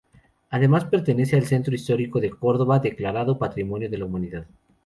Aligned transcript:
Además, 0.49 0.85
pertenece 0.85 1.35
al 1.35 1.45
centro 1.45 1.75
histórico 1.75 2.19
de 2.19 2.31
Córdoba, 2.31 2.79
declarado 2.79 3.37
Patrimonio 3.37 3.87
de 3.87 3.99
la 3.99 4.05
Humanidad. 4.05 4.47